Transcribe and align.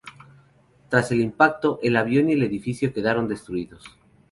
Tras 0.89 1.11
el 1.11 1.21
impacto, 1.21 1.79
el 1.83 1.95
avión 1.95 2.31
y 2.31 2.33
el 2.33 2.41
edificio 2.41 2.91
quedaron 2.91 3.27
destruidos. 3.27 3.83